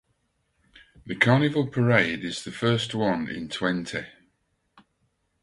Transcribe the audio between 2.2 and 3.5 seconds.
is the first one in